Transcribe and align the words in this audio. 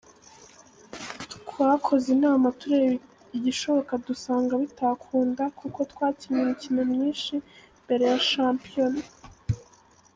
Twakoze 1.47 2.07
inama 2.15 2.47
tureba 2.59 2.95
igikoshoka 3.37 3.93
dusanga 4.07 4.53
bitakunda 4.61 5.43
kuko 5.59 5.79
twakinnye 5.91 6.39
imikino 6.43 6.81
myinshi 6.91 7.33
mbere 7.83 8.03
ya 8.11 8.17
shampiyona. 8.31 9.03